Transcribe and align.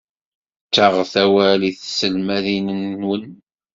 Ttaɣet 0.67 1.13
awal 1.23 1.61
i 1.69 1.71
tselmadin-nwen. 1.75 3.23